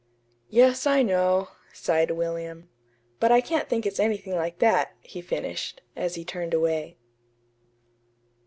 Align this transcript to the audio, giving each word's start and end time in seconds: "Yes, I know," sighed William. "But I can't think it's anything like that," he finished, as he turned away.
"Yes, 0.49 0.87
I 0.87 1.03
know," 1.03 1.49
sighed 1.73 2.09
William. 2.09 2.69
"But 3.19 3.31
I 3.31 3.39
can't 3.39 3.69
think 3.69 3.85
it's 3.85 3.99
anything 3.99 4.33
like 4.35 4.57
that," 4.57 4.93
he 5.01 5.21
finished, 5.21 5.81
as 5.95 6.15
he 6.15 6.25
turned 6.25 6.55
away. 6.55 6.97